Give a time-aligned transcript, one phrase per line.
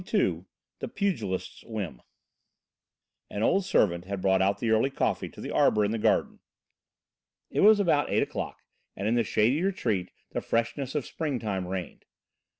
[0.03, 0.45] XXII
[0.79, 2.01] THE PUGILIST'S WHIM
[3.29, 6.39] An old servant had brought out the early coffee to the arbour in the garden.
[7.51, 8.57] It was about eight o'clock,
[8.95, 12.05] and in the shady retreat the freshness of springtime reigned.